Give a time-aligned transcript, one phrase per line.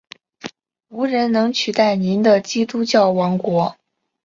[0.87, 3.77] 无人能取代您的基督教王国！